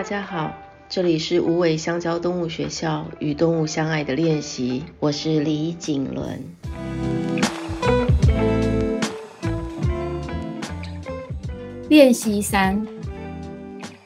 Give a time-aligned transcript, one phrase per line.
[0.00, 0.50] 大家好，
[0.88, 6.42] 这里是无尾香蕉动物学校与动物相爱的练习，我是李景伦。
[11.90, 12.82] 练习三，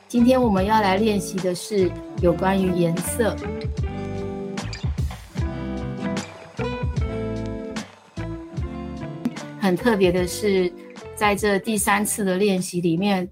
[0.09, 1.88] 今天我们要来练习的是
[2.20, 3.36] 有关于颜色。
[9.61, 10.72] 很特别的是，
[11.14, 13.29] 在这第三次的练习里面，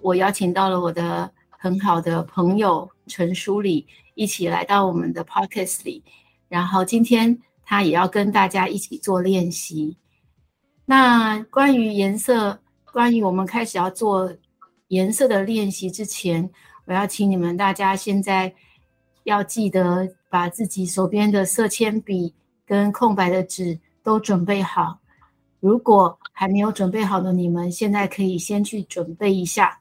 [0.00, 1.28] 我邀请到了我的
[1.64, 6.04] 很好的朋友陈书礼一起来到我们的 podcast 里，
[6.46, 9.96] 然后今天他也要跟大家一起做练习。
[10.84, 12.58] 那关于颜色，
[12.92, 14.30] 关于我们开始要做
[14.88, 16.50] 颜色的练习之前，
[16.84, 18.54] 我要请你们大家现在
[19.22, 22.34] 要记得把自己手边的色铅笔
[22.66, 24.98] 跟空白的纸都准备好。
[25.60, 29.80] 如果还没有准备好的你们，现在可以先去准备一下。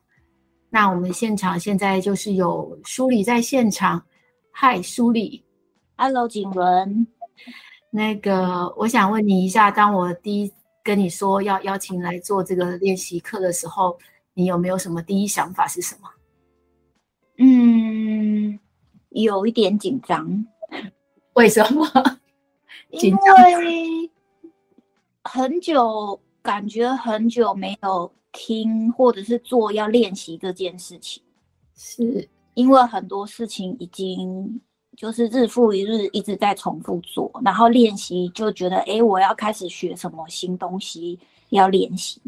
[0.74, 4.04] 那我们现场现在就是有梳理在现场，
[4.50, 5.46] 嗨，梳理
[5.96, 7.06] ，Hello，景伦。
[7.92, 10.52] 那个，我想问你一下，当我第一
[10.82, 13.96] 跟你说要邀请来做这个练习课的时候，
[14.34, 16.10] 你有没有什么第一想法是什么？
[17.38, 18.58] 嗯，
[19.10, 20.44] 有一点紧张。
[21.34, 21.86] 为什么？
[22.90, 24.12] 因为
[25.24, 28.12] 很久，感觉很久没有。
[28.34, 31.24] 听或者是做要练习这件事情，
[31.78, 34.60] 是因为很多事情已经
[34.98, 41.18] 就是日复一日一直在重复做，然后练习就觉得，哎，我要开始学什么新东西
[41.50, 42.22] 要练习，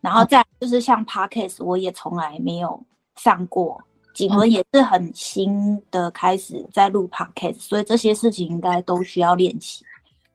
[0.00, 2.80] 然后再就是像 Podcast，我也从来没有
[3.16, 3.82] 上过，
[4.14, 9.84] 景文也是很新的开始在录 Podcast，所以这些事情应该都需要练习。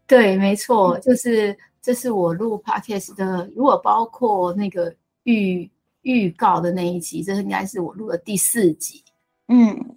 [0.07, 4.93] 对，没错，就是这是我录 Podcast 的，如果包括那个。
[5.23, 5.69] 预
[6.01, 9.03] 预告的那一集，这应该是我录的第四集，
[9.47, 9.95] 嗯，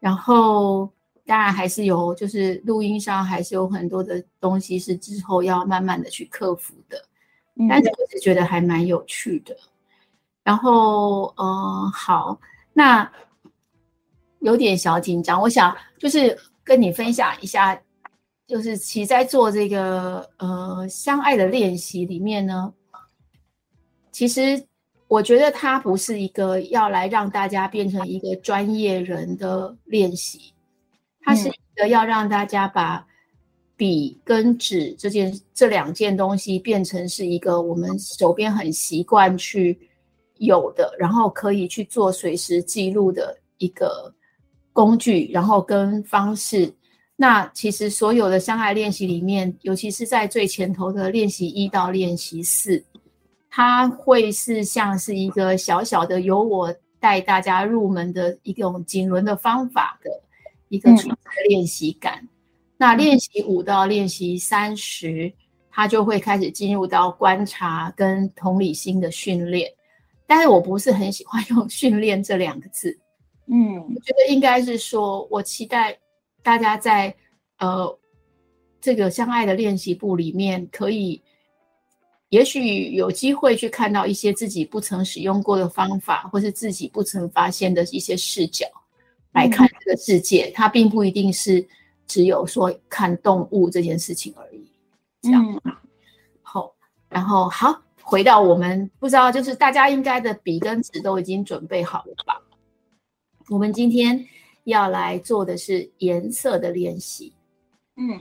[0.00, 0.90] 然后
[1.24, 7.02] 当然还是有，就是录音上还是有很多的东西是之后要慢慢的去克服的，
[7.56, 9.56] 嗯，但是我是觉得还蛮有趣的。
[10.42, 12.38] 然后，嗯，好，
[12.74, 13.10] 那
[14.40, 17.80] 有点小紧张，我想就是跟你分享一下，
[18.46, 22.70] 就是其实在做这个呃相爱的练习里面呢。
[24.14, 24.64] 其实，
[25.08, 30.54] 我觉得它不是一个要来让大家变成一个专业人的练习，
[31.22, 33.04] 它是一个要让大家把
[33.76, 39.76] 笔跟纸这件这两件东西变成是一个我们手边很习惯去
[40.38, 44.14] 有的，然后可以去做随时记录的一个
[44.72, 46.72] 工具，然后跟方式。
[47.16, 52.84] 那其实所有的相爱练习里面，尤其是在最前头的练习一到练习四。
[53.56, 60.10] 它会是像是一个小小的由我带大家入门的一种锦纶的方法的
[60.70, 60.90] 一个
[61.46, 62.18] 练习感。
[62.20, 62.28] 嗯、
[62.76, 65.32] 那练习五到练习三十，
[65.70, 69.70] 它就会开始进入到观察跟同理心的训练。
[70.26, 72.98] 但是我不是很喜欢 用“训练”这两个字。
[73.46, 75.96] 嗯，我觉得应该是说，我期待
[76.42, 77.14] 大家在
[77.58, 77.96] 呃
[78.80, 81.22] 这个相爱的练习部里面可以。
[82.30, 88.66] 也许有机会去看到一些自己不曾使用过的方法，或是自己不曾发现的一些视角
[89.32, 90.50] 来看这个世界。
[90.52, 91.64] 它并不一定是
[92.08, 94.68] 只有说看动物这件事情而已。
[95.22, 95.62] 这样，
[96.42, 96.74] 好，
[97.08, 102.42] 然后好，回到我们不知道，就是大家应该的笔跟纸都已经准备好了吧？
[103.48, 104.26] 我们今天
[104.64, 107.32] 要来做的是颜色的练习。
[107.96, 108.20] 嗯。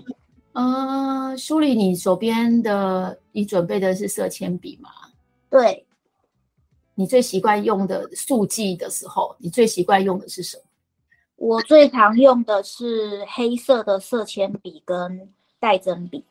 [0.53, 4.89] 呃，书礼，你手边的你准备的是色铅笔吗？
[5.49, 5.85] 对。
[6.95, 10.63] 你最习惯用的速记的时候，你最习惯用的是什么？
[11.37, 15.27] 我最常用的是黑色的色铅笔跟
[15.59, 16.23] 带针笔。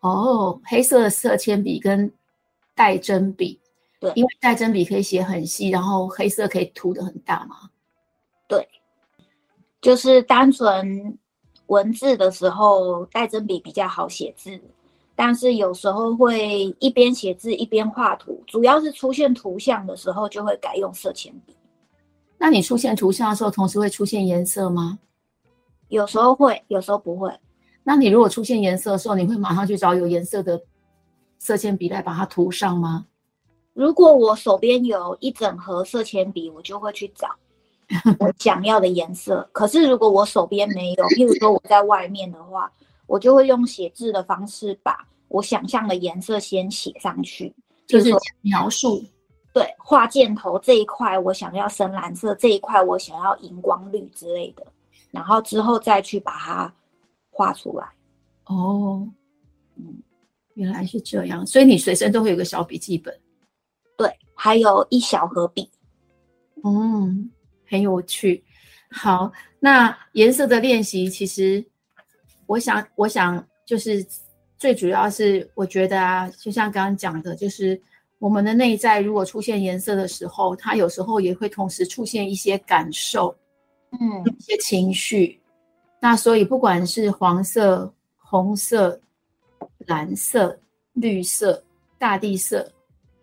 [0.00, 2.10] 哦，黑色的色铅笔跟
[2.74, 3.60] 带针笔。
[4.00, 7.68] 对，因为带针笔可以写很细，然后黑色可以涂的很大嘛。
[8.48, 8.66] 对，
[9.82, 11.18] 就是单纯。
[11.68, 14.60] 文字的时候带针笔比较好写字，
[15.14, 21.54] 但是有时候会一边写字一边画图，主要是出现图像的时候就会改用色铅笔。
[22.38, 24.98] 那你出现图像的时候，同时会出现颜色吗？
[25.88, 27.32] 有时候会，有时候不会。
[27.82, 30.60] 那你如果出现颜色的时候，你会马上去找有颜色的
[31.38, 33.06] 色铅笔来把它涂上吗？
[33.74, 37.28] 如果我手边有一整盒色铅笔，我就会去找。
[38.18, 42.70] 我想要的颜色，可是如果我手边没有，譬如说我在外面的话，
[43.06, 47.54] 我就会用写字的方式把我想象的颜色先写上去，
[47.86, 48.12] 就是
[48.42, 49.02] 描述。
[49.54, 54.64] 对，画箭头这一块我想要深蓝色，这一块我想要荧光绿之类的，
[55.10, 56.72] 然后之后再去把它
[57.30, 57.88] 画出来。
[58.44, 59.08] 哦，
[59.76, 60.02] 嗯，
[60.54, 63.18] 原来是这样，所以你随身都会有个小笔记本。
[63.96, 65.68] 对，还有一小盒笔。
[66.62, 67.30] 嗯，
[67.68, 68.42] 很有趣。
[68.90, 69.30] 好，
[69.60, 71.64] 那颜色的练习，其实
[72.46, 74.04] 我想，我想就是
[74.56, 77.80] 最主要是，我觉得啊，就像刚刚讲的，就是。
[78.20, 83.32] 我们的内在如果出现颜色的时候，它有时候也会同时出现一些感受，
[83.92, 85.40] 嗯，一些情绪。
[86.00, 89.00] 那所以不管是黄色、红色、
[89.86, 90.58] 蓝色、
[90.94, 91.62] 绿色、
[91.96, 92.68] 大地色，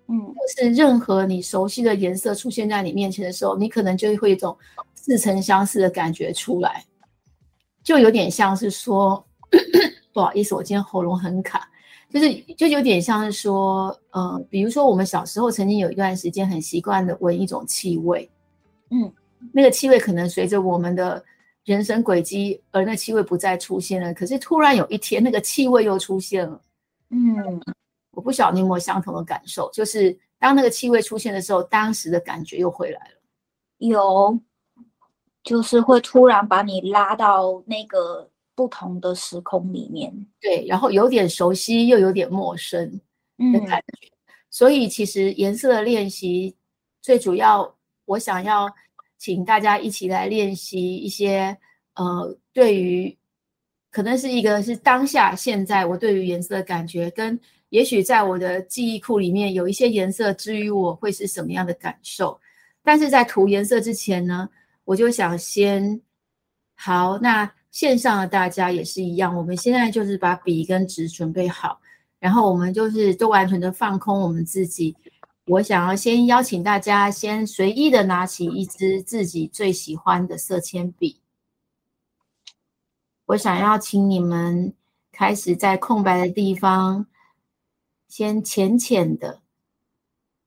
[0.07, 4.55] 嗯，或是任何你熟悉的颜色出现在你面前的时候，你可能就会一种
[4.93, 6.83] 似曾相识的感觉出来，
[7.83, 9.25] 就有点像是说，
[10.13, 11.69] 不好意思，我今天喉咙很卡。
[12.07, 18.29] 就是就有点像是说，呃，比如说我们小时候曾经有一段时间很习惯的闻一种气味，
[18.89, 19.11] 嗯，
[19.51, 21.21] 那个气味可能随着我们的
[21.65, 26.61] 人生轨迹而那气味不再出现了，可是突然有一天那个气味又出现了，
[27.09, 27.61] 嗯，
[28.15, 33.21] 我不晓得你有没有相同的感受，就是当那个气味出现的时候，当时的感觉又回来了，
[33.77, 34.39] 有，
[35.43, 38.31] 就是会突然把你拉到那个。
[38.57, 40.09] 不同的时空里面，
[40.39, 42.89] 对，然后有点熟悉，又有点陌生
[43.51, 44.07] 的感觉。
[44.07, 44.15] 嗯、
[44.49, 46.55] 所以其实颜色的练习，
[47.01, 47.75] 最主要
[48.05, 48.73] 我想要
[49.17, 51.57] 请大家一起来练习一些，
[51.95, 53.17] 呃，对于
[53.91, 57.37] 可能是一个是当下现在我对于颜色的感觉，跟
[57.75, 62.39] 也许在我的记忆库里面有一些颜色之于我会是什么样的感受。
[62.81, 64.47] 但是在涂颜色之前呢，
[64.85, 66.01] 我就想先
[66.75, 67.51] 好那。
[67.75, 71.77] 线上的大家也是一样，我们现在就是把笔跟纸准备好，
[72.19, 74.95] 然后我们就是都完全的放空我们自己。
[75.47, 81.19] 我想要先邀请大家先随意的拿起一支自己最喜欢的色铅笔。
[83.25, 84.73] 我想要请你们
[85.11, 87.05] 开始在空白的地方，
[88.15, 89.41] 先浅浅的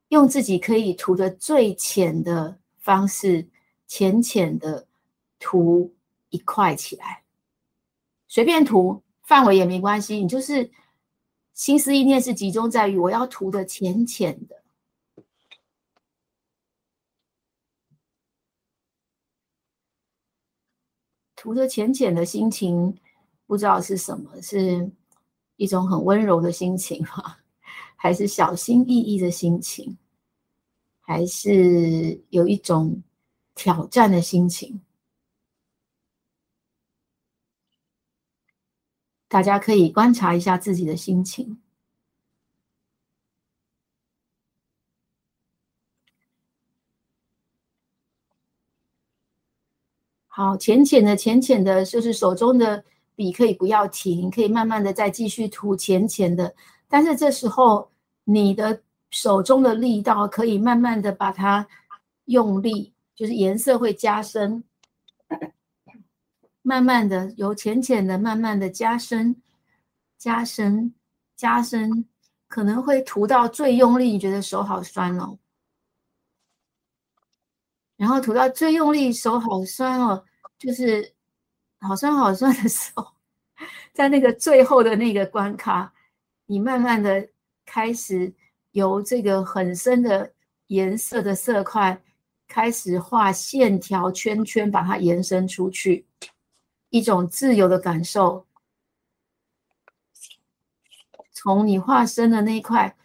[0.07, 3.47] 用自己可以涂的最浅的方式，
[3.85, 4.87] 浅浅的
[5.37, 5.93] 涂。
[6.29, 7.23] 一块起来，
[8.27, 10.17] 随便涂，范围也没关系。
[10.17, 10.71] 你就是
[11.53, 14.63] 心思意念是集中在于我要涂的浅浅的，
[21.35, 22.95] 涂的浅浅的心情，
[23.47, 24.91] 不知道是什么，是
[25.55, 27.38] 一种很温柔的心情哈，
[28.01, 29.97] 还是小心翼翼的心情，
[31.01, 33.03] 还是有一种
[33.55, 34.79] 挑战的心情？
[39.27, 41.61] 大家可以观察一下自己的心情。
[50.27, 52.81] 好，浅浅的，浅浅的，就是手中的
[53.13, 56.55] 笔可以不要停，可以慢慢的再继续涂浅浅的。
[56.89, 57.89] 但是这时候，
[58.25, 58.81] 你的
[59.11, 61.65] 手中的力道可以慢慢的把它
[62.25, 64.63] 用力，就是颜色会加深。
[66.61, 69.35] 慢慢的，由浅浅的，慢慢的加深，
[70.17, 70.93] 加深，
[71.35, 72.05] 加深，
[72.47, 75.39] 可能会涂到最用力，你觉得手好酸哦。
[77.95, 80.23] 然后涂到最用力，手好酸哦，
[80.57, 81.13] 就是
[81.79, 83.07] 好酸好酸的时候，
[83.93, 85.91] 在那个最后的那个关卡，
[86.51, 87.29] 你慢慢的
[87.63, 88.33] 开始
[88.71, 90.33] 由这个很深的
[90.65, 92.01] 颜色的色块
[92.47, 96.07] 开始画线条圈圈，把它延伸出去。
[96.89, 98.47] 一种自由的感受，
[101.31, 102.97] 从你画深的那一块，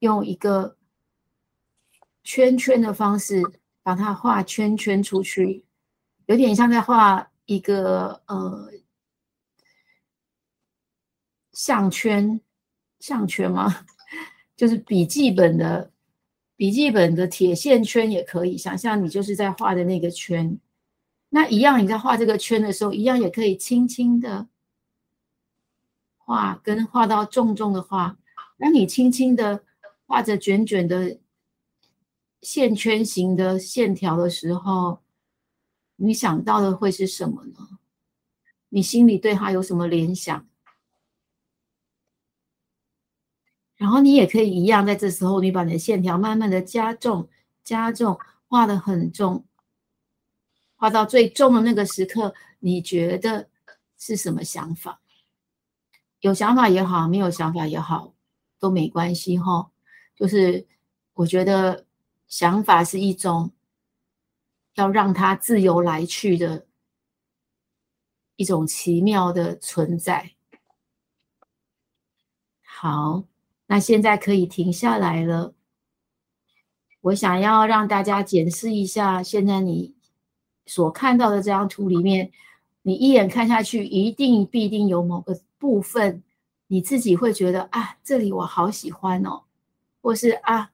[0.00, 0.76] 用一个
[2.24, 3.40] 圈圈的方式
[3.80, 5.64] 把它画圈圈出去，
[6.26, 8.72] 有点像在画一个呃
[11.52, 12.40] 项圈，
[13.00, 13.86] 项圈吗？
[14.56, 15.92] 就是笔记本的
[16.56, 20.58] 笔记本的铁线圈也可以，想象你就是在画的那个圈。
[21.30, 24.48] 那一样，你在画这个圈的时候，一样也可以轻轻的
[26.16, 28.18] 画，跟画到重重的画。
[28.58, 29.62] 当你轻轻的
[30.06, 31.20] 画着卷卷的
[32.40, 35.02] 线圈形的线条的时候，
[35.96, 37.78] 你想到的会是什么呢？
[38.70, 40.48] 你心里对它有什么联想？
[43.78, 47.26] 然后你也可以一样，在这时候，你把你的线条慢慢的加重、
[47.64, 48.18] 加重，
[48.48, 49.46] 画得很重。
[50.74, 53.48] 画到最重的那个时刻，你觉得
[53.96, 55.00] 是什么想法？
[56.20, 58.12] 有想法也好，没有想法也好，
[58.58, 59.70] 都没关系哈。
[60.16, 60.66] 就是
[61.14, 61.86] 我觉得
[62.26, 63.52] 想法是一种
[64.74, 66.66] 要让它自由来去的
[68.34, 70.32] 一种奇妙的存在。
[72.62, 73.24] 好，
[73.68, 75.54] 那现在可以停下来了。
[77.02, 79.94] 我想要让大家检视一下，现在你
[80.66, 82.32] 所看到的这张图里面，
[82.82, 86.22] 你一眼看下去，一定必定有某个部分，
[86.66, 89.42] 你自己会觉得啊，这里我好喜欢哦，
[90.02, 90.72] 或是啊。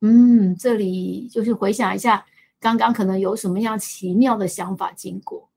[0.00, 2.24] 嗯，这里就是回想一下，
[2.60, 5.48] 刚刚可能有什么样奇妙的想法经过。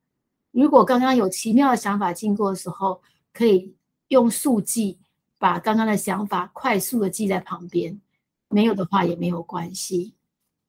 [0.50, 3.00] 如果刚刚有奇妙的想法经过的时候，
[3.32, 3.74] 可以
[4.08, 4.98] 用速记
[5.42, 8.00] 把刚刚的想法快速的记在旁边。
[8.48, 10.14] 没有的话也没有关系。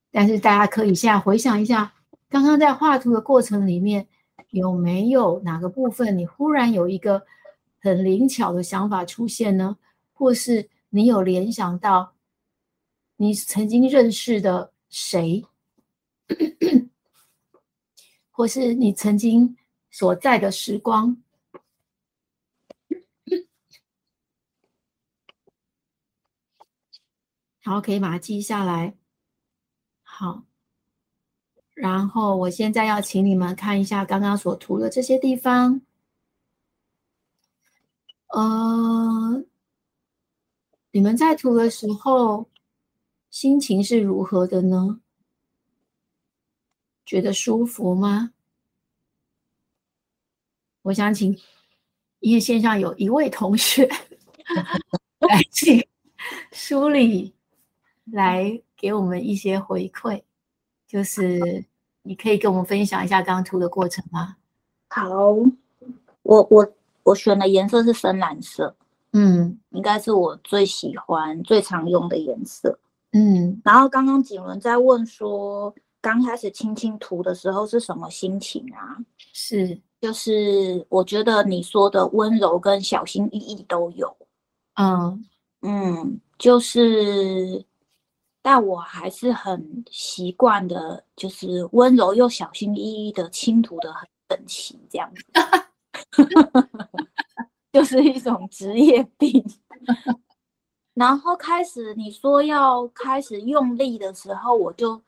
[0.10, 1.94] 但是大家可以现在回想一下，
[2.28, 4.08] 刚刚在画图的过程里面，
[4.50, 7.22] 有没有哪个部分你忽然有一个
[7.80, 9.78] 很灵巧的想法出现呢？
[10.12, 12.16] 或是你有联想到？
[13.18, 15.46] 你曾经认识的谁，
[18.32, 19.56] 或是你曾经
[19.92, 21.16] 所在的时光，
[27.64, 28.96] 然后，可以把它记下来。
[30.04, 30.44] 好，
[31.74, 35.82] 然后我现在要请你们看一下刚刚所涂的这些地方。
[38.28, 39.44] 呃，
[40.92, 42.50] 你们在涂的时候。
[43.34, 45.02] 心情是如何的呢？
[47.04, 48.32] 觉得舒服吗？
[50.84, 51.36] 我想请，
[52.20, 53.88] 因为线上有一位同学
[55.18, 55.84] 来，请
[56.52, 57.34] 梳理
[58.12, 60.22] 来给我们一些回馈，
[60.88, 61.66] 就是
[62.02, 64.36] 你可以跟我们分享一下刚刚涂的过程吗？
[64.90, 65.10] 好，
[66.22, 68.76] 我我我选的颜色是深蓝色，
[69.14, 72.78] 嗯，应该是我最喜欢、最常用的颜色。
[73.12, 78.98] 嗯，然后刚刚景伦在问说，刚开始轻轻涂的时候是什么心情啊？
[79.34, 84.16] 是，就是我觉得你说的温柔跟小心翼翼都有。
[84.76, 85.26] 嗯
[85.62, 87.64] 嗯，就是，
[88.44, 95.24] 但我还是很习惯的，就是温柔又小心翼翼的轻涂的很整齐，这样子，
[97.72, 99.44] 就是一种职业病。
[100.94, 105.02] 然后开始你说要开始用力的时候，我就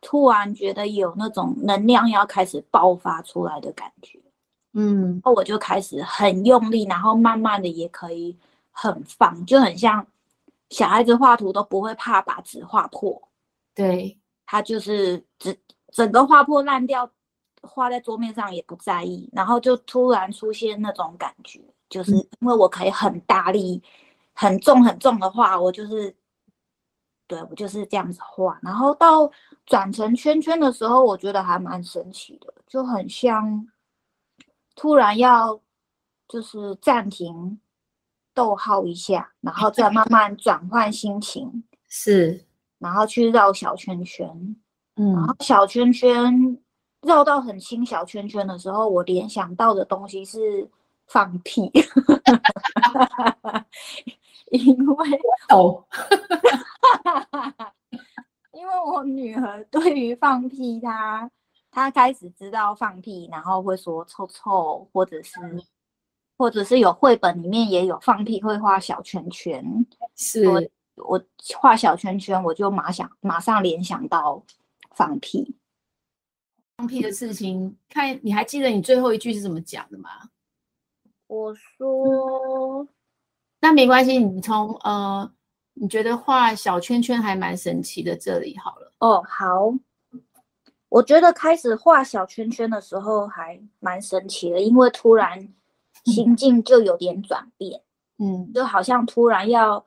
[0.00, 4.18] 突然觉得有那种能量要开始爆发出来的感觉，
[4.72, 8.36] 嗯，然后我就开始很用力，然后慢慢的也可以
[8.70, 10.06] 很放，就很像
[10.70, 13.28] 小孩子画图都不会怕把纸画破，
[13.74, 15.56] 对，他就是整
[15.92, 17.10] 整个画破烂掉，
[17.62, 23.82] 画在桌面上也不在意，然后就突然出现那种感觉，就是因为我可以很大力。
[24.40, 26.14] 很重很重的画，我就是，
[27.26, 28.56] 对，我就是这样子画。
[28.62, 29.28] 然后到
[29.66, 33.68] 转成圈圈的时候，我觉得还蛮神奇的，就很像
[34.76, 35.60] 突然要
[36.28, 37.60] 就是暂停
[38.38, 42.44] 逗号一下，然后再慢慢转换心情， 是，
[42.78, 44.28] 然后去绕小圈圈，
[44.94, 46.56] 嗯，然后小圈圈
[47.02, 50.70] 绕到很轻小圈圈的时候，我联想到的东西是
[51.08, 51.68] 放屁。
[54.52, 55.84] 因为哦，
[58.54, 61.28] 因为我女儿对于放屁她，
[61.72, 65.32] 她她开始知道放屁，然后会说臭臭，或者是，
[66.38, 70.62] 或者是有绘本里面也有放屁会画小圈圈，是我，
[70.94, 71.24] 我
[71.58, 74.42] 画小圈圈，我就马想马上联想到
[74.92, 75.56] 放屁，
[76.76, 77.76] 放屁的事情。
[77.88, 80.10] 看你还记得你最后一句是怎么讲的吗？
[81.26, 82.86] 我说。
[83.60, 85.28] 那没关系，你从呃，
[85.74, 88.92] 你觉得画小圈圈还蛮神奇的，这里好了。
[89.00, 89.74] 哦，好，
[90.88, 95.52] 我觉得开始画小圈圈的时候还蛮神奇的，因为突然
[96.12, 97.80] 心境就有点转变，
[98.18, 99.84] 嗯，就好像突然要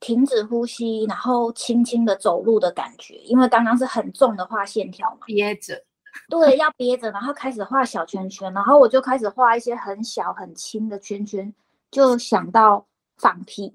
[0.00, 5.82] 停止呼吸，然后轻轻的走路的感觉，因为刚刚是很重的画线条嘛，憋着，
[6.28, 11.52] 对，要憋着，然后开始画小圈圈，然后我就开始画一些很小很轻的圈圈，
[11.90, 12.86] 就想到。
[13.16, 13.72] 放屁，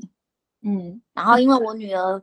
[0.64, 2.22] 嗯，然后因为我女儿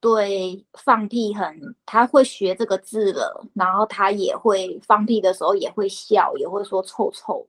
[0.00, 7.46] 对放屁很，她会学这个字了，然后她也会放屁的时候也会笑，也会说臭臭，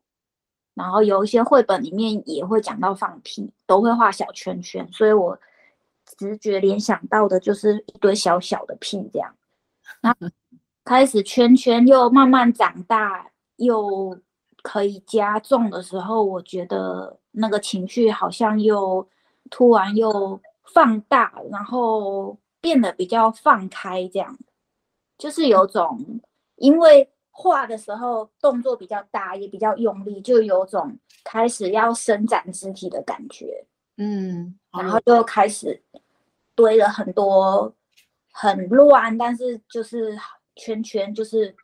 [0.77, 5.37] 然后有一些绘本里面也会讲到放屁，都会画小圈圈，所以我
[6.17, 9.35] 直觉联想到的就是一堆小小的屁这样，
[10.01, 10.27] 然后
[10.85, 14.17] 开始圈圈又慢慢长大，又
[14.61, 19.05] 可以加重的时候，我觉得那个情绪好像又。
[19.49, 20.41] 突然又
[20.73, 24.37] 放大，然后变得比较放开，这样，
[25.17, 26.19] 就是有种
[26.57, 33.63] 因为画的时候动作比较大，也比较用力，就有种开始要伸展肢体的感觉，
[33.97, 35.79] 嗯，然后就开始
[36.55, 37.71] 堆了很多
[38.31, 40.17] 很乱，但是就是
[40.55, 41.55] 圈圈，就是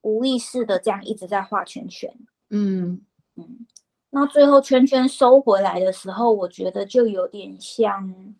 [0.00, 2.12] 无意识的这样一直在画圈圈，
[2.50, 3.00] 嗯
[3.36, 3.66] 嗯。
[4.10, 8.34] 那最后圈圈收回来的时候，我觉得就有点像，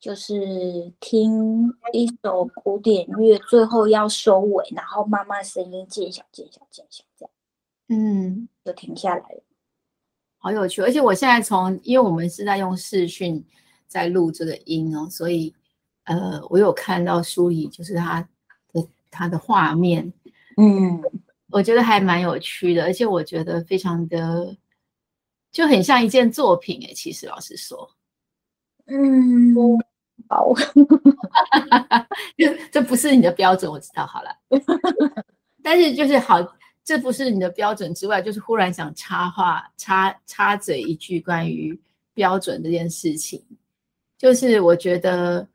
[0.00, 7.30] 就是听一首古典乐，最后要收尾，然后慢慢声音渐小、渐小、渐小，这样，
[7.88, 9.42] 嗯，就停下来了，
[10.38, 10.80] 好有趣。
[10.80, 13.44] 而且我现在从，因为我们是在用视讯
[13.86, 15.54] 在录这个音哦，所以
[16.04, 18.26] 呃，我有看到书里就是它
[18.72, 20.10] 的它的画面，
[20.56, 20.98] 嗯，
[21.50, 24.56] 我觉得还蛮有趣的，而且我觉得非常的。
[25.52, 27.90] 就很像一件作品哎，其实老实说，
[28.86, 29.52] 嗯，
[30.28, 30.52] 好，
[32.70, 34.30] 这不是你的标准，我知道好了。
[35.62, 36.38] 但是就是好，
[36.84, 41.78] 这不是你的标准之外，就是忽然想插话插插嘴一句关于
[42.14, 43.44] 标准这件事情，
[44.16, 45.48] 就是我觉得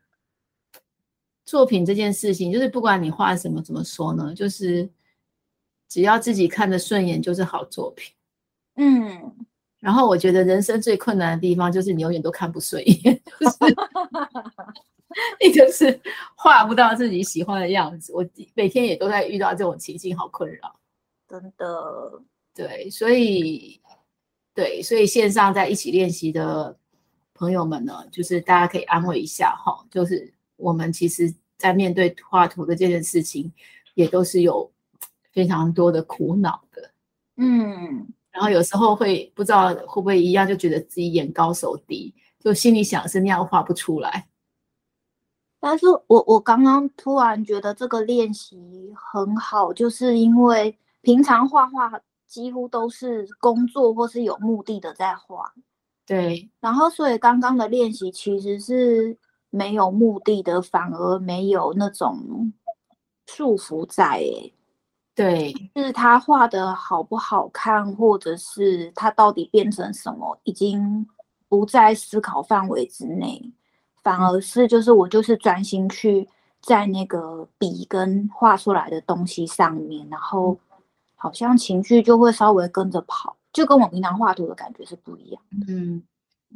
[1.44, 4.88] 作品这件事情，就是不管你画什么，怎么说呢，就是
[5.88, 8.14] 只要自己看得顺眼，就是好作品。
[8.76, 9.34] 嗯。
[9.86, 13.56] 然后我觉得人生最困难的地方就是你永远都看不顺眼，就是
[15.40, 16.00] 你就是
[16.34, 18.12] 画不到自己喜欢的样子。
[18.12, 20.74] 我每天也都在遇到这种情境，好困扰。
[21.28, 22.20] 真的，
[22.52, 23.80] 对，所以
[24.52, 26.76] 对，所以线上在一起练习的
[27.32, 33.52] 朋友们呢，就是大家可以安慰一下哈，就是我们其实在面对画图的这件事情，
[33.94, 34.68] 也都是有
[35.30, 36.90] 非常多的苦恼的。
[37.36, 38.08] 嗯。
[38.36, 44.28] 然后有时候会不知道会不会一样，就觉得自己眼高手低，就心里想是那样画不出来。
[45.58, 55.50] 但是我我刚刚突然觉得这个练习很好，就是因为平常画画几乎都是工作或是有目的的在画，
[56.06, 56.50] 对。
[56.60, 59.16] 然后所以刚刚的练习其实是
[59.48, 62.52] 没有目的的，反而没有那种
[63.26, 64.52] 束缚在诶。
[65.16, 71.08] 对，就是他画的好不好看，或者是他到底变成什么，已经
[71.48, 73.50] 不在思考范围之内，
[74.02, 76.28] 反而是就是我就是专心去
[76.60, 80.58] 在那个笔跟画出来的东西上面，然后
[81.14, 85.42] 好像情绪就会稍微跟着跑，就跟我平常画图的感觉是不一样。
[85.66, 86.02] 嗯，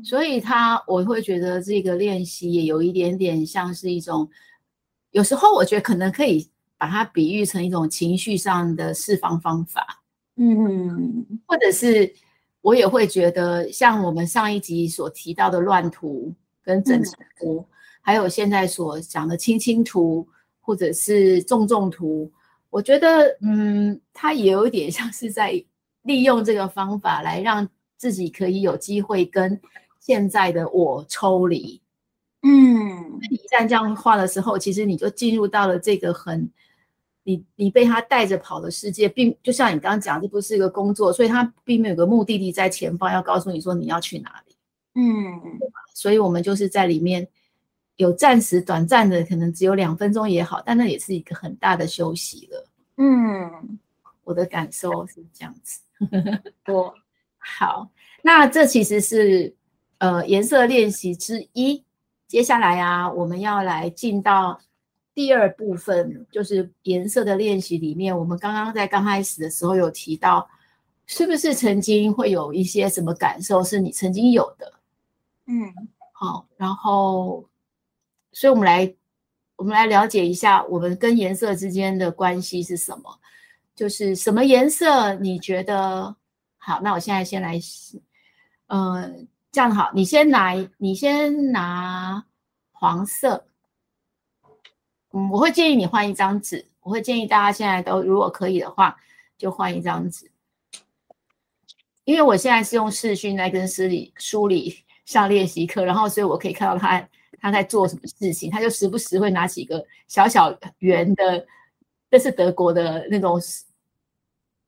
[0.04, 4.28] 所以他我会觉得这个练习也有一点点像是一种，
[5.12, 6.49] 有时候我觉得可能可以。
[6.80, 10.02] 把它比喻成一种情绪上的释放方法，
[10.36, 12.10] 嗯，或者是
[12.62, 17.66] 我也会觉得，像我们上一集所提到的乱涂跟整齐涂，嗯、
[18.00, 20.26] 还有现在所讲的轻轻涂
[20.58, 22.32] 或者是重重涂，
[22.70, 25.62] 我觉得，嗯，它也有一点像是在
[26.04, 29.60] 利用这个方法来让自己可以有机会跟
[30.00, 31.78] 现在的我抽离。
[32.42, 36.50] 嗯，你一旦这样画的时候，其实你就进入到了这个很。
[37.22, 44.56] 你你被他带着跑的世界，并就像你刚刚讲，这不是一个工作，所以他并没有个目的地在前方要告诉你说你要去哪里，
[44.94, 45.40] 嗯，
[45.94, 47.28] 所以我们就是在里面
[47.96, 53.78] 有暂时短暂的，可能只有两分钟也好，但那也是一个很大的休息了，嗯，
[54.24, 55.80] 我的感受是这样子，
[56.72, 56.94] 我
[57.38, 57.90] 好，
[58.22, 59.54] 那这其实是
[59.98, 61.84] 呃颜色练习之一，
[62.26, 64.58] 接下来啊，我们要来进到。
[65.14, 70.48] 第二部分就是颜色的练习里面，我们刚刚在刚开始的时候有提到，
[71.06, 74.72] 是不是曾经会有一些什么感受是你曾经有的？
[75.46, 75.74] 嗯，
[76.12, 77.44] 好，然后，
[78.32, 78.94] 所以我们来，
[79.56, 83.18] 我们来了解一下我们跟颜色之间的关系是什么？
[83.74, 86.14] 就是什么颜色你觉得
[86.56, 86.80] 好？
[86.82, 87.58] 那我现在先来，
[88.68, 89.14] 嗯、呃，
[89.50, 92.24] 这样好，你先拿，你先拿
[92.70, 93.44] 黄色。
[95.12, 96.66] 嗯，我会建议你换一张纸。
[96.82, 98.96] 我会建议大家现在都，如果可以的话，
[99.36, 100.30] 就换一张纸。
[102.04, 107.06] 因为我现在是用视讯来跟师里梳理上练习课，然后所以我可以看到他
[107.40, 108.50] 他在做什么事情。
[108.50, 111.46] 他就时不时会拿起一个小小圆的，
[112.10, 113.38] 这是德国的那种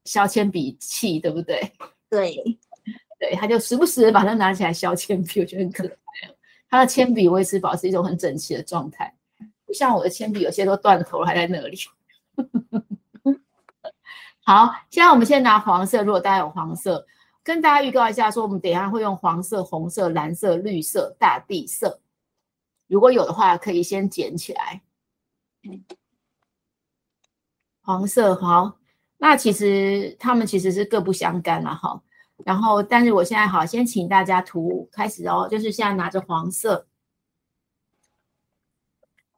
[0.05, 1.73] 削铅笔器，对不对？
[2.11, 2.37] 对，
[3.19, 5.95] 对，他就时不时把它拿起来削铅笔，我觉得很可爱。
[6.69, 9.13] 他的铅笔维持保持一种很整齐的状态。
[9.73, 11.79] 像我的铅笔有些都断头了，还在那里。
[14.45, 16.03] 好，现在我们先拿黄色。
[16.03, 17.07] 如果大家有黄色，
[17.45, 22.01] 跟大家预告一下，说我们等一下会用黄色、红色、蓝色、绿色、大地色
[22.89, 24.83] 如果有的话，可以先捡起来。
[27.83, 28.79] 黄色好，
[29.19, 32.03] 那其实他们其实是各不相干了哈。
[32.45, 36.87] 然后，但是我现在好，先请大家涂开始哦，就是现在拿着黄色。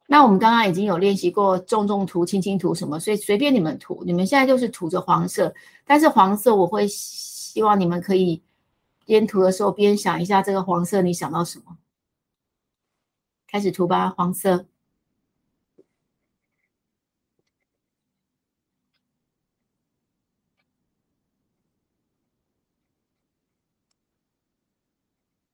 [0.07, 4.03] 那我们刚刚已经有练习过重重涂、轻轻涂什么，所以随便你们涂。
[4.05, 8.41] 你们现在就是涂着黄色，但是黄色我会希望你们可以
[9.05, 11.77] 边涂的时候边想一下这个黄色，你想到什么？
[13.47, 14.65] 开始涂吧，黄色。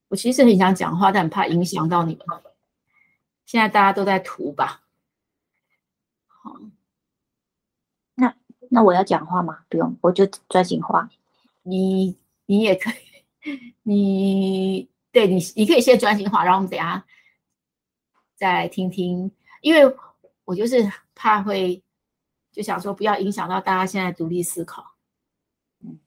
[0.09, 2.50] 我其实很想讲话，但怕影响到你们。
[3.51, 4.81] 现在大家都在涂吧？
[6.25, 6.53] 好，
[8.15, 8.33] 那
[8.69, 9.65] 那我要讲话吗？
[9.67, 11.09] 不用，我就专心画。
[11.61, 12.89] 你你也可
[13.43, 17.05] 以，你对你你可以先专心画，然后我们等下
[18.37, 19.29] 再来听听。
[19.59, 19.81] 因为
[20.45, 21.83] 我就是怕会
[22.53, 24.95] 就想说不要影响到大家现在独立思考。
[25.81, 25.99] 嗯，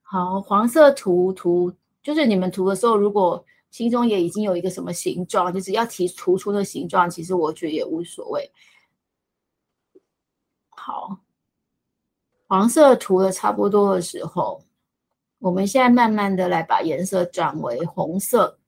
[0.00, 1.76] 好，黄色涂涂。
[2.02, 8.52] 就是你们涂的时候，如果心中也已经有一个什么形状，就是要提涂出的形状，其实我觉得也无所谓。
[10.70, 11.18] 好，
[12.46, 14.62] 黄色涂的差不多的时候，
[15.40, 18.60] 我们现在慢慢的来把颜色转为红色。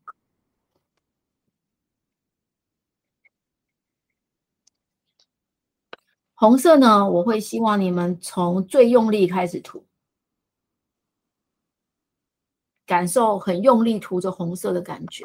[6.35, 9.87] 红色呢，我会希望你们从最用力开始涂。
[12.87, 15.25] 感受很用力涂着红色的感觉，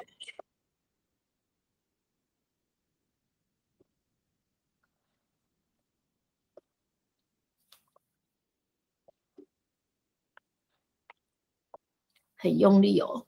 [12.35, 13.27] 很用力哦。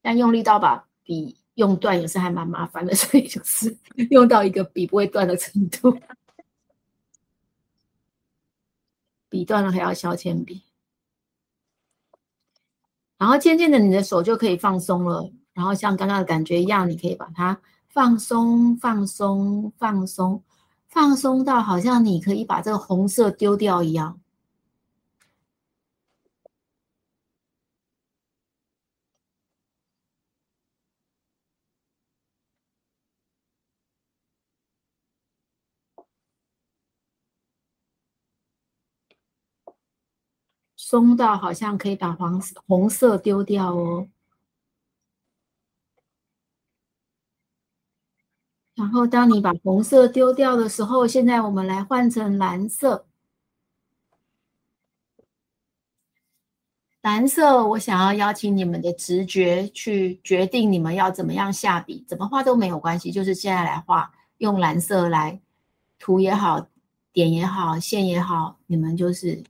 [0.00, 3.76] 但用力到把笔用断也是还蛮麻烦的，所以就是
[4.10, 5.98] 用到一个笔不会断的程度。
[9.28, 10.69] 笔断了还要削铅笔。
[13.20, 15.30] 然后渐渐的，你的手就可以放松了。
[15.52, 20.42] 然后像刚刚的感觉一样，你可以把它放松、放松、放松，
[20.88, 24.18] 放松到好像你可以把这个红色丢掉一样。
[40.90, 44.08] 松到好像可以把黄、红色丢掉哦。
[48.74, 53.06] 然后，当你把红色丢掉的时候，现在我们来换成蓝色。
[57.02, 65.40] 蓝色，我想要邀请你们的直觉去决定你们要怎么样下笔，怎么画都没有关系，就是现在来画，用蓝色来
[66.00, 66.66] 涂也好，
[67.12, 69.44] 点也好，线也好，你们就是。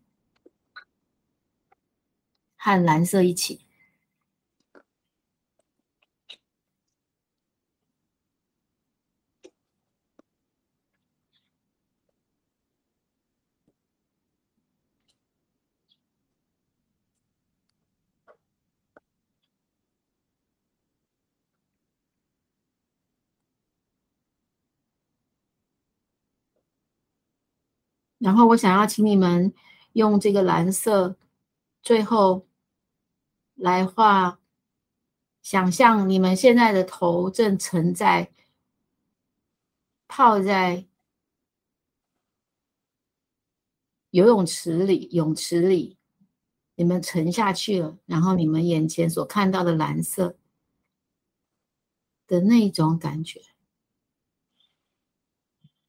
[2.62, 3.64] 和蓝色一起，
[28.18, 29.52] 然后我想要请你们
[29.94, 31.16] 用这个蓝色，
[31.82, 32.49] 最后。
[33.60, 34.40] 来画，
[35.42, 38.32] 想象你们现在的头正沉在、
[40.08, 40.86] 泡在
[44.08, 45.98] 游泳池里，泳池里，
[46.74, 50.38] 你们沉下去了，然后你们眼前所看到的蓝色
[52.26, 53.42] 的那种感觉，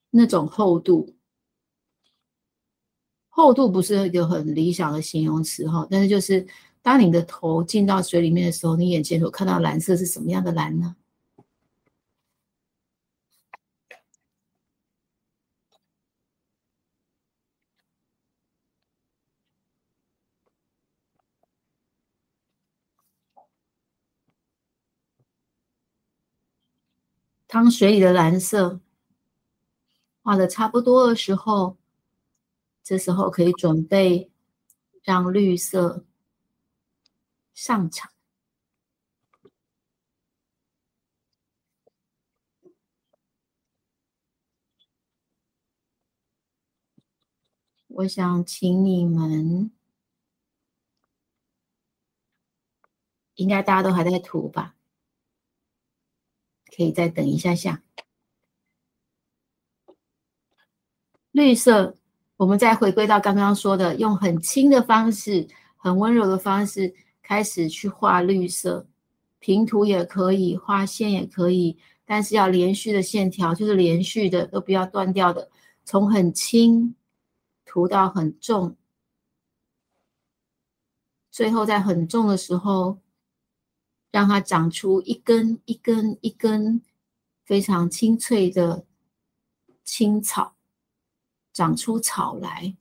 [0.09, 1.15] 那种厚度，
[3.29, 6.45] 厚度不是一个很理想的形容词哈，但是就是。
[6.83, 10.95] 当你的头进到水里面的时候，你眼前所看到蓝色是什么样的蓝呢？
[27.47, 28.79] 当水里的蓝色
[30.23, 31.77] 画的差不多的时候，
[32.83, 34.31] 这时候可以准备
[35.03, 36.05] 让绿色。
[37.63, 38.09] 上场，
[47.87, 49.71] 我想请你们，
[53.35, 54.75] 应该大家都还在涂吧？
[56.75, 57.83] 可以再等一下下。
[61.29, 61.95] 绿色，
[62.37, 65.47] 我们再回归到刚刚说的，用很轻的方式、
[65.77, 66.95] 很温柔的方式
[67.31, 68.85] 开始去画绿色，
[69.39, 75.49] 平涂也可以，画线也可以，但是要连续的线条，就是连续的，都不要断掉的，
[75.85, 76.93] 从很轻
[77.63, 78.75] 涂到很重，
[81.31, 82.99] 最后在很重的时候，
[84.11, 86.81] 让它长出一根一根一根
[87.45, 88.85] 非常清脆的
[89.85, 90.57] 青草。
[91.53, 92.75] 长出草来，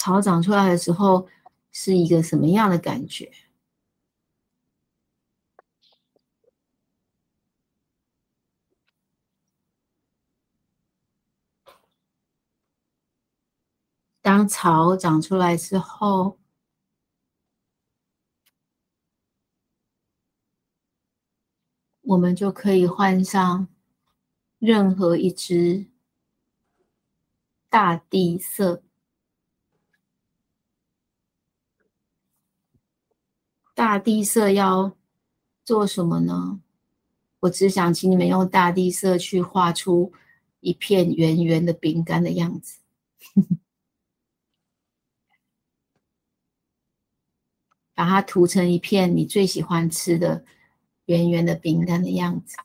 [0.00, 1.28] 草长出来的时候
[1.72, 3.30] 是一个什么样的感觉？
[14.22, 16.38] 当草长出来之后。
[22.02, 23.68] 我们就可以换上
[24.58, 25.86] 任何一支
[27.68, 28.82] 大地色。
[33.80, 34.94] 大地色要
[35.64, 36.60] 做什么呢？
[37.40, 40.12] 我只想请你们用大地色去画出
[40.60, 42.80] 一片圆圆的饼干的样子，
[47.94, 50.44] 把它涂成一片你最喜欢吃的。
[51.06, 52.58] 圆圆的饼干的样子，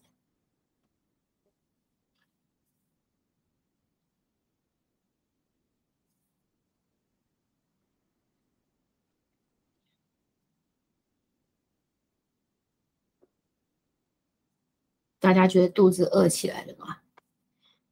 [15.26, 16.98] 大家觉得肚子饿起来了吗？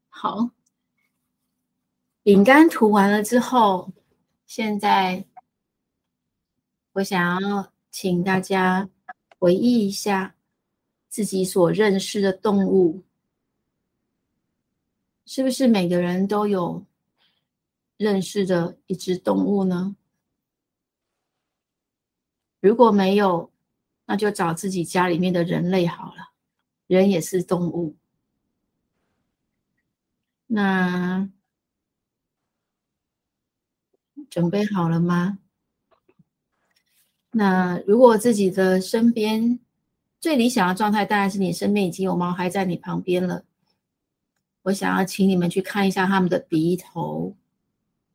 [0.07, 0.51] 好，
[2.21, 3.91] 饼干涂完了之后，
[4.45, 5.25] 现在
[6.91, 8.87] 我想要请大家
[9.39, 10.35] 回忆一下。
[11.09, 13.03] 自己所认识的动物，
[15.27, 16.83] 是不是每个人都有
[17.97, 19.95] 认识的一只动物呢？
[22.61, 23.51] 如果没有，
[24.05, 26.32] 那就找自己家里面的人类好了，
[26.93, 27.95] 人也是动物。
[30.47, 31.27] 那
[34.29, 35.39] 准备好了吗？
[37.31, 39.59] 那如果自己的身边，
[40.19, 43.43] 最理想的状态当然是你身边已经有毛孩在你旁边了。
[44.61, 47.35] 我想要请你们去看一下他们的鼻头。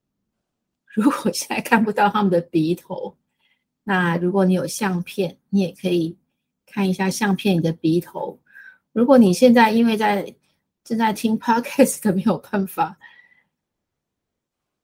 [0.95, 3.17] 如果现在看不到他们的鼻头，
[3.83, 6.17] 那如果你有相片，你也可以
[6.65, 8.39] 看一下相片里的鼻头。
[8.99, 10.35] 如果你现在因为在
[10.83, 12.99] 正在听 podcast 的没有办法，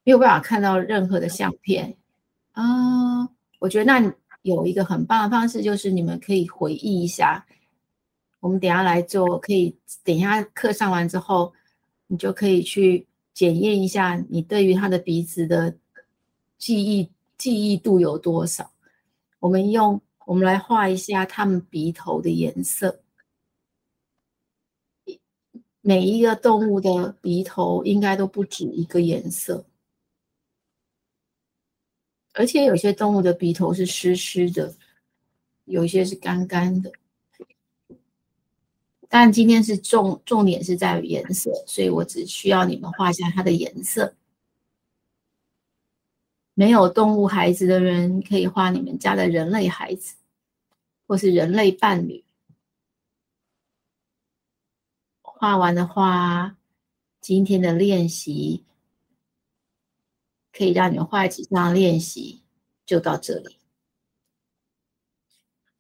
[0.04, 1.96] 没有办法看到任何的相片
[2.52, 4.14] 啊，我觉得那。
[4.42, 7.46] 有一个很棒的方式，就是你们可以回忆一下。
[8.40, 9.74] 我们等下来做，可以
[10.04, 11.50] 等一下课上完之后，
[12.08, 15.74] 你就可以去检验一下你对于他的鼻子的
[16.58, 18.70] 记忆记忆度有多少。
[19.40, 23.00] 我们用我们来画一下他们鼻头的颜色。
[25.86, 29.66] 每一个动物的鼻头应该都不止一个颜色。
[32.32, 34.74] 而且有些动物的鼻头是湿湿的，
[35.66, 36.90] 有一些是干干的。
[39.10, 44.14] 但今天是重重点是在于颜色，所以我只需要你们画一下它的颜色。
[46.54, 50.14] 没有动物孩子的人可以画你们家的人类孩子，
[51.06, 52.23] 或是人类伴侣。
[55.44, 56.56] 画完的话，
[57.20, 58.64] 今天的练习。
[60.50, 62.42] 可以让你们画几张练习，
[62.86, 63.58] 就到这里。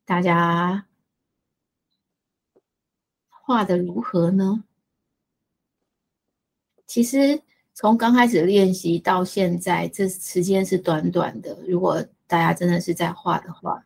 [0.04, 0.86] 大家
[3.30, 4.64] 画的如何呢？
[6.86, 7.40] 其实
[7.72, 11.58] 从刚开始练习到现在，这时间是短短的。
[11.66, 13.82] 如果大家真的是在画的话，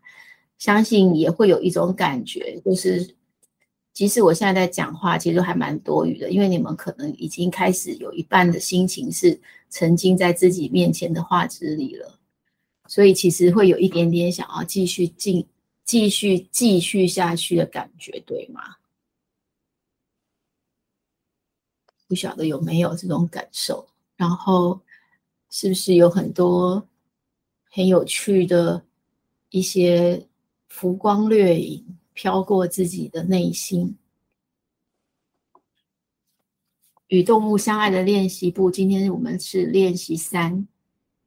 [0.58, 3.16] 相信也会有一种感觉，就是。
[3.98, 9.36] 其实我现在在讲话，其实还蛮多余的，因为你们可能已经开始有一半的心情是
[9.70, 12.16] 沉浸在自己面前的画纸里了，
[12.86, 15.44] 所以其实会有一点点想要继续进、
[15.84, 18.76] 继续继续下去的感觉，对吗？
[22.06, 23.84] 不晓得有没有这种感受？
[24.14, 24.80] 然后
[25.50, 26.86] 是不是有很多
[27.68, 28.80] 很有趣的
[29.50, 30.24] 一些
[30.68, 31.97] 浮光掠影？
[32.18, 33.96] 飘过自己的内心，
[37.06, 40.66] 与动物相爱的练习簿，今天我们是练习三，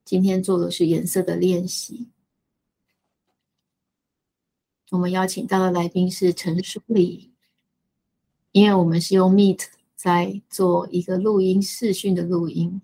[0.04, 2.10] 今天做的是颜色的练习。
[4.90, 7.32] 我们邀请到的来宾是陈淑丽，
[8.52, 12.82] 因为我们是用 Meet 在做一个录音视讯的录音，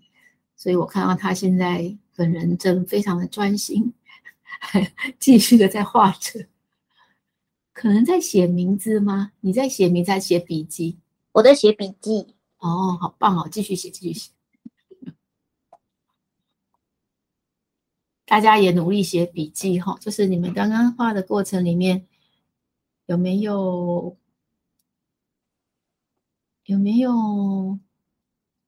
[0.56, 3.92] 所以我看到他现在本人正非常的专心，
[5.20, 6.46] 继续的在画着，
[7.78, 9.30] 可能在写名字吗？
[9.38, 10.98] 你在写名字，在写笔记？
[11.30, 12.34] 我在写笔记。
[12.58, 13.48] 哦，好棒哦！
[13.48, 14.32] 继续写，继续写。
[18.26, 22.04] 大家也努力写笔记哈，就是你们刚刚画的过程里面，
[23.06, 24.16] 有没有
[26.64, 27.78] 有没有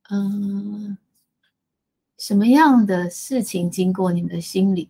[0.09, 0.97] 嗯
[2.17, 4.89] 什么样的事情经过你们的心里？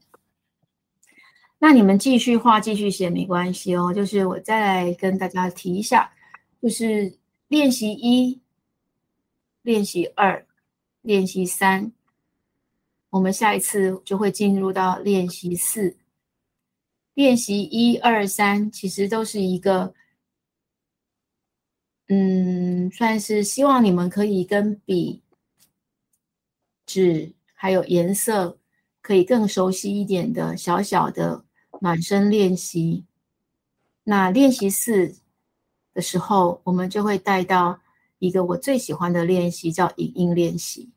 [1.61, 3.94] 那你们继续画，继续写没关系哦。
[3.94, 6.12] 就是我再来跟大家提一下，
[6.61, 8.40] 就是练习一。
[9.62, 10.46] 练习二，
[11.03, 11.92] 练习三，
[13.11, 15.99] 我们下一次就会进入到练习四。
[17.12, 19.92] 练习一二三，其实都是一个，
[22.09, 25.23] 嗯，算是希望你们可以跟笔、
[26.87, 28.59] 纸还有颜色
[29.03, 31.44] 可以更熟悉一点的小小的
[31.81, 33.05] 暖身练习。
[34.05, 35.16] 那练习四
[35.93, 37.81] 的时候，我们就会带到。
[38.23, 40.90] 一个我最喜欢的练习叫影印练习，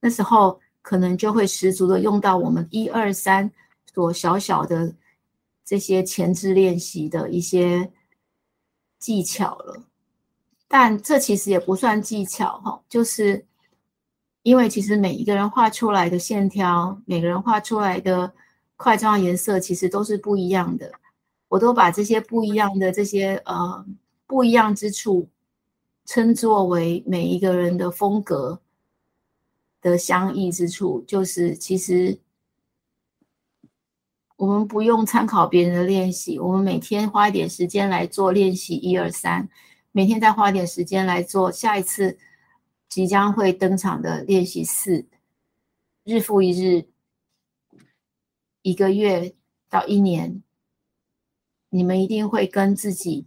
[0.00, 3.50] 那时候可能就会十足的用到我们一二三
[3.94, 4.94] 所小小的
[5.64, 7.90] 这些前置练习的一些
[8.98, 9.82] 技巧了。
[10.68, 13.46] 但这其实也不算技巧哈，就是
[14.42, 18.30] 因为其实每一个人画出来的线条，每个人画出来的
[18.82, 20.92] 块状颜色其实都是不一样的。
[21.48, 23.86] 我都把这些不一样的这些呃
[24.26, 25.28] 不一样之处。
[26.04, 28.60] 称作为每一个人的风格
[29.80, 32.18] 的相异之处，就是其实
[34.36, 39.48] 我们不用参考别人的练习，我们每天花一点时间来做练习一二三，
[39.92, 42.18] 每天再花一点时间来做下一次
[42.88, 45.06] 即将会登场的练习四，
[46.02, 46.84] 日复一日，
[48.62, 49.34] 一个月
[49.68, 50.42] 到一年，
[51.68, 53.26] 你们一定会跟自己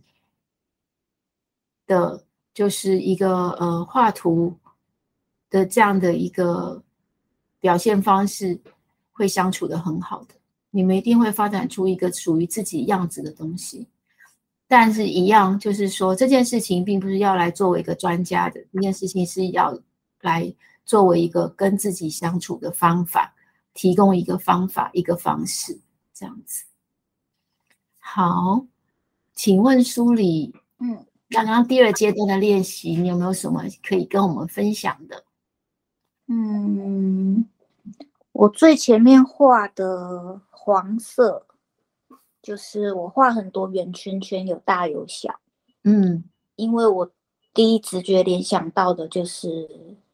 [1.85, 2.23] 的。
[2.55, 4.57] 就是一个呃画图
[5.49, 6.81] 的这样的一个
[7.59, 8.57] 表现方式，
[9.11, 10.35] 会相处的很好的。
[10.71, 13.85] 你们一定会发展出一个属于自己样子的东西。
[14.69, 19.77] 但是，一样就是说，这件事情并不是要来作为一个专家的，这件事情是要
[20.21, 20.49] 来
[20.85, 23.34] 作为一个跟自己相处的方法，
[23.75, 25.79] 提供一个方法，一个方式，
[26.11, 26.65] 这样子。
[27.99, 28.65] 好，
[29.35, 31.05] 请问书里，嗯。
[31.29, 35.25] 刚刚第二阶段的练习，你有没有什么可以跟我们分享的？
[36.27, 37.49] 嗯，
[38.31, 41.47] 我最前面画的黄色，
[42.43, 45.39] 就是我画很多圆圈圈，有大有小。
[45.83, 46.23] 嗯，
[46.55, 47.11] 因为我
[47.55, 49.67] 第一直觉联想到的就是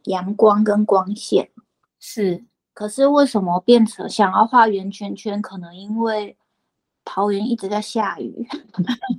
[0.05, 1.51] 阳光跟光线。
[1.99, 5.41] 是，可是为什么变成想要画圆圈圈？
[5.41, 6.35] 可能因为
[7.03, 8.47] 桃园一直在下雨。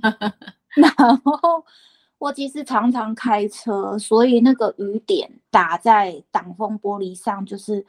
[0.75, 1.63] 然后
[2.17, 7.85] 我其实常常开车，所以那个雨点打在挡风玻璃上，就是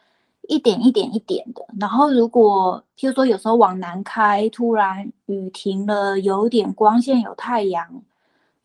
[0.48, 1.64] 一点一点一点的。
[1.80, 8.02] 然后如果譬如说有时候往南开，突然雨停了，有点光线有太阳，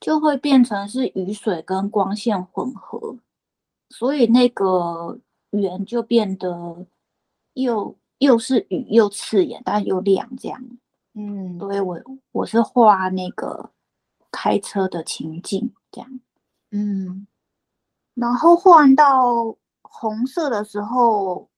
[0.01, 3.15] 就会变成是雨水跟光线混合，
[3.89, 5.17] 所以那个
[5.51, 6.85] 圆就变得
[7.53, 10.61] 又又是雨又刺眼，但又亮这样。
[11.13, 11.99] 嗯，所以我
[12.31, 13.71] 我是画那个。
[14.31, 16.19] 开车的情境，这样，
[16.69, 17.25] 嗯，
[18.13, 21.49] 然后换到红色的时候，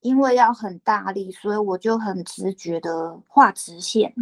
[0.00, 4.14] 因为要很大力，所以我就很直觉的画直线，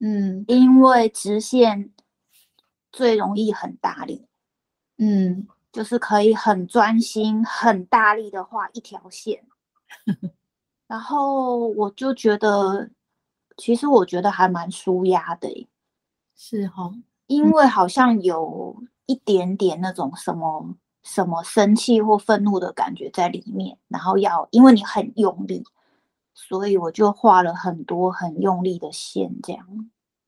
[0.00, 1.92] 嗯，因为直线
[2.90, 4.26] 最容易很大力，
[4.98, 9.44] 嗯，就是可以很专心、很大力的画一条线，
[10.86, 12.88] 然后我就觉得，
[13.56, 15.68] 其实我觉得还蛮舒压的。
[16.36, 16.94] 是哈、哦，
[17.26, 25.64] 因为好像有一点点那种什么什么生气或愤怒的感觉在里面，然后要因为你很用力，
[26.34, 29.66] 所以我就画了很多很用力的线，这样，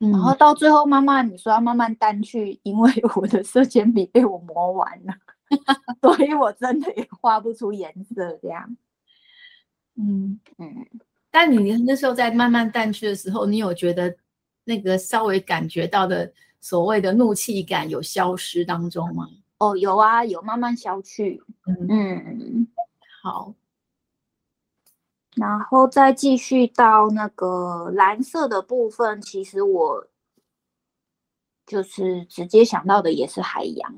[0.01, 5.15] 嗯、然后到最后慢慢你说要慢慢淡去，因为我的色铅笔被我磨完了，
[6.01, 8.77] 所以我真的也 画不出颜色这样。
[9.97, 10.87] 嗯嗯，
[11.31, 14.17] 但你那时候在慢慢淡去的时候，你有觉得？
[14.69, 19.29] 那个稍微感觉到的所谓的怒气感有消失当中吗？
[19.59, 21.41] 哦，有啊，有慢慢消去。
[21.69, 22.67] 嗯嗯，
[23.23, 23.55] 好。
[25.37, 30.09] 然后再继续到那个蓝色的部分，其实我
[31.65, 33.95] 就是直接想到的也是海洋，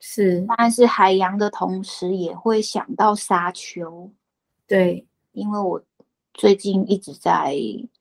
[0.00, 4.10] 是，但是海洋的同时也会想到沙丘，
[4.66, 5.80] 对，因为我
[6.34, 7.54] 最近一直在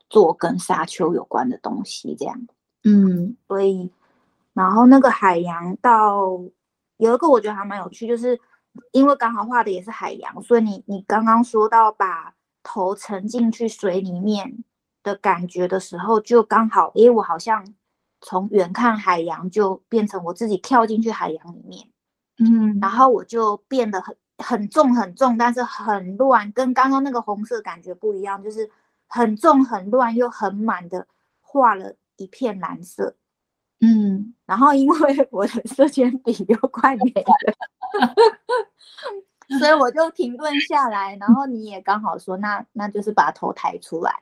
[0.09, 2.47] 做跟沙丘有关的东西，这样，
[2.85, 3.91] 嗯，所以，
[4.53, 6.39] 然后那个海洋到
[6.97, 8.39] 有一个我觉得还蛮有趣，就是
[8.93, 12.33] 因为刚好画的也是海洋，所以你你刚刚说到把。
[12.61, 14.63] 头沉进去水里面
[15.01, 17.65] 的感觉的时候，就刚好，诶，我好像
[18.21, 21.87] 从远看海洋，就变成我自己跳进去海洋里面，
[22.37, 28.69] 嗯，然后我就变得很很重很重，但是很乱，跟刚刚那个红色感觉不一样，就是
[29.07, 31.07] 很重很乱又很满的
[31.41, 33.15] 画了一片蓝色，
[33.81, 38.05] 嗯，然后因为 我的色铅笔又快没了。
[39.59, 44.13] 所以我就停顿下来，然后你也刚好说，那那就是把头抬出来。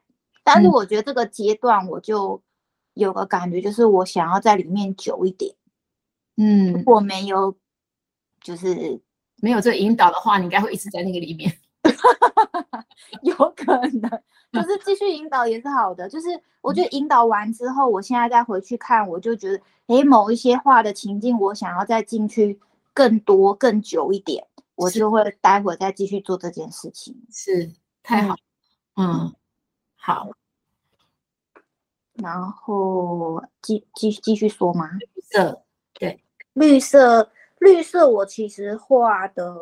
[0.42, 2.42] 但是我觉得这个阶段我就
[2.98, 5.56] 有个感觉，就是我想要在里面久一点。
[6.36, 7.56] 嗯，如果没有，
[8.42, 9.00] 就是
[9.38, 11.52] 没有这个引导的话，你应该会一直在那个里面。
[13.24, 14.10] 有可能，
[14.52, 16.10] 就是继续引导也是好的。
[16.10, 16.28] 就是
[16.62, 22.60] 我觉得引导完之后，我现在再回去看，我就觉得，诶，某一些话的情境，我想要再进去
[22.94, 24.46] 更多、更久一点。
[24.76, 27.74] 我就会待会再继续做这件事情，是
[28.04, 28.36] 太好，
[28.96, 29.36] 嗯，嗯
[29.96, 30.30] 好，
[32.18, 34.90] 然后继继继续说吗？
[34.92, 35.64] 绿色，
[35.94, 39.56] 对，绿色，绿色，我其实画的，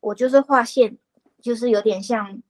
[0.00, 0.96] 我就是画线，
[1.40, 2.40] 就是有点像，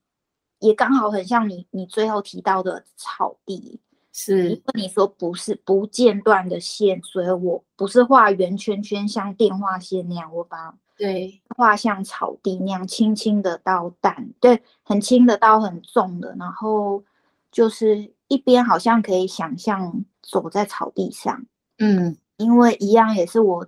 [0.59, 3.81] 也刚好很像你你最后提到的草地，
[4.13, 10.75] 是，因为你说不是不间断的线，所以我不是画圆圈圈像电话线那样，我把。
[10.99, 17.05] 对，画像草地那样，轻轻的到淡，对，很轻的到很重的，然后
[17.53, 21.45] 就是一边好像可以想象走在草地上，
[21.79, 23.67] 嗯，因为一样也是我，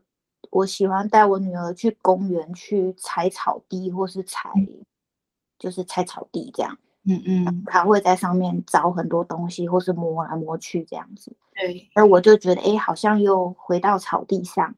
[0.51, 4.85] 我喜欢带我女儿去公园去踩草地，或是踩，嗯、
[5.59, 14.75] 就是踩草地这样，嗯嗯，她会在上面找很多东西，或是摸来摸去这样子，对，而我就觉得，哎，好像又回到草地上。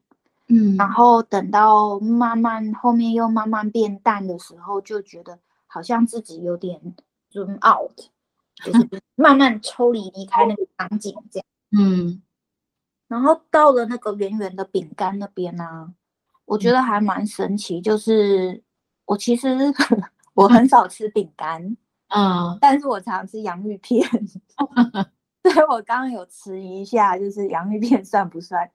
[0.47, 0.89] 嗯，然。
[0.91, 6.93] 后等到慢慢后面又慢慢变淡的时候，就觉得好像自己有点
[7.31, 7.97] zoom out，
[8.63, 11.45] 就是慢慢抽离离开那个场景这样。
[11.71, 12.21] 嗯，
[13.07, 15.93] 然后到了那个圆圆的饼干那边呢、啊，
[16.45, 18.61] 我觉得还蛮神奇，就是
[19.05, 19.49] 我其实
[20.33, 21.77] 我很少吃饼干，
[22.09, 24.07] 嗯，但是我常吃洋芋片，
[25.43, 28.69] 所以我刚刚有迟疑一下，就是洋芋片算不算？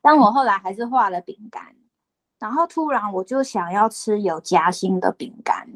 [0.00, 1.74] 但我后来还是画了饼干，
[2.38, 5.68] 然后突然我就想要吃有夹心的饼干，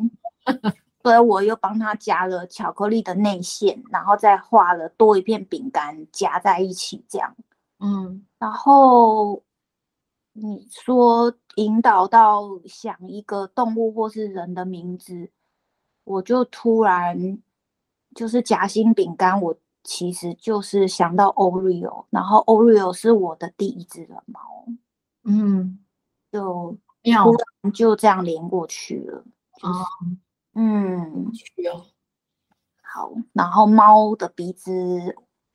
[1.03, 7.35] 所以我又帮他加了巧克力的内馅，然后再画了多一片饼干夹在一起，这样。
[7.81, 9.43] 嗯，然后
[10.33, 15.31] 你说引导到想一个动物或是人的名字，
[16.05, 17.39] 我就突然
[18.15, 19.55] 就是夹心饼干我。
[19.85, 24.65] 其实就是想到 Oreo，然后 Oreo 是我的第一只人猫，
[25.25, 25.81] 嗯，
[26.31, 29.25] 就突然就这样连过去了，
[29.63, 29.85] 哦，
[30.55, 31.87] 嗯，有，
[32.83, 34.73] 好，然后猫的鼻子，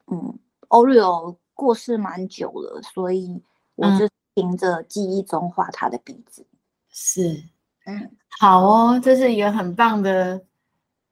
[0.07, 0.39] 嗯
[0.69, 3.41] ，Oreo 过世蛮久了，所以
[3.75, 6.45] 我就凭着记忆中画它的鼻子，
[6.89, 7.43] 是，
[7.85, 10.45] 嗯，好哦，这是一个很棒的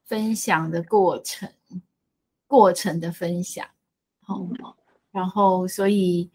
[0.05, 1.49] 分享的过程。
[2.47, 3.67] 过程的分享，
[4.21, 4.47] 好，
[5.11, 6.29] 然后所以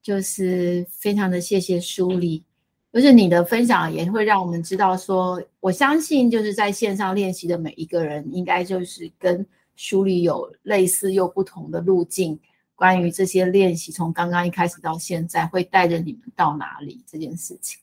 [0.00, 2.44] 就是非常的谢谢舒丽，
[2.92, 9.44] 就是你的分享也会让我们知道说，我相信就是在线上练习的每一个人，应该就是跟
[9.76, 12.38] 书里有类似又不同的路径，
[12.74, 17.80] 关于这些练习从刚刚一开始到现在会带着你们到哪里这件事情。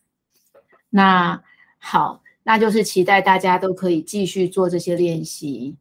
[0.92, 1.42] 那
[1.80, 5.76] 好，那就是期待大家都可以继续做这些练习。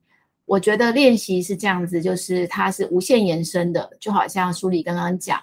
[0.47, 5.39] 我觉得练习是这样子，就是它是无限延伸的，就好像书里刚刚讲，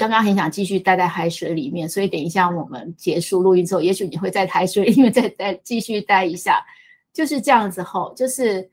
[0.00, 6.64] 刚刚很想继续待在海水里面，所以等一下我们结束录音之后，也许你会在海水里面 再待继续待一下，
[7.12, 8.70] 就是这样子吼，就是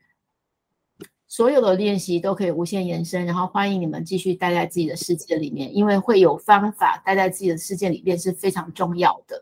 [1.26, 9.38] 所有的练习都可以无限延伸，然后欢迎你们继续待在自己的世界里面，因为会有方法待在自己的世界里面是非常重要的。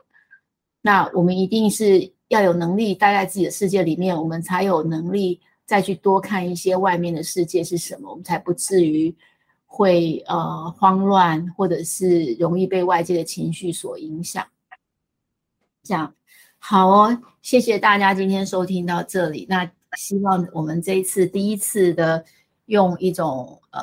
[0.82, 2.12] 那我们一定是。
[2.28, 9.14] 要有能力待在自己的世界里面，我们才有能力再去多看一些外面的世界是什么，我们才不至于
[9.76, 14.42] 会呃慌乱，或者是容易被外界的情绪所影响。
[15.82, 16.14] 这样
[16.58, 19.44] 好哦，谢谢大家今天收听到这里。
[19.50, 22.24] 那希望我们这一次第一次的
[22.64, 23.82] 用一种呃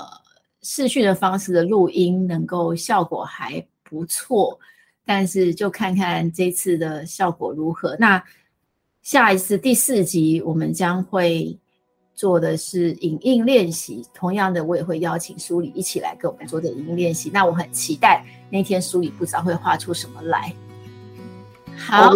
[0.64, 4.60] 视讯的方式的录音，能够效果还不错。
[5.06, 7.96] 但是就看看这次的效果如何。
[8.00, 8.24] 那
[9.04, 11.58] 下一次第四集我们将会
[12.16, 17.30] 做的是影印练习，同样的我也会邀请书里一起来跟我们做的影印练习。
[17.34, 20.54] 那我很期待那天书里不知道会画出什么来。
[21.76, 22.16] 好，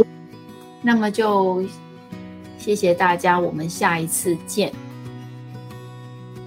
[0.82, 1.64] 那么就
[2.58, 4.72] 谢谢大家，我们下一次见。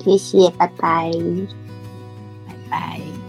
[0.03, 1.11] 谢谢，拜拜，
[2.47, 3.20] 拜拜。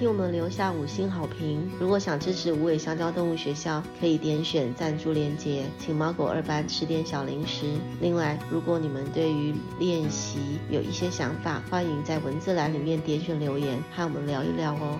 [0.00, 1.70] 替我们留下五星好评。
[1.78, 7.66] 如果想支持无尾香蕉动物学校，可以点选赞助链接，请猫狗二班吃点小零食。
[8.00, 14.98] 另外，如果你们对于练习有一些想法，欢迎在文字栏里面点选留言，和我们聊一聊哦。